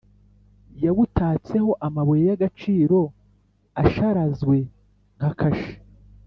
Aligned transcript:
yawutatseho 0.83 1.71
amabuye 1.87 2.23
y’agaciro 2.29 2.99
asharazwe 3.83 4.57
nka 5.17 5.29
kashe, 5.39 5.73